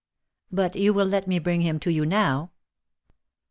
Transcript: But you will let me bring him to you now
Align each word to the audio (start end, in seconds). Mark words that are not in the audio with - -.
But 0.51 0.75
you 0.75 0.95
will 0.95 1.05
let 1.05 1.27
me 1.27 1.37
bring 1.37 1.61
him 1.61 1.79
to 1.81 1.91
you 1.93 2.07
now 2.07 2.49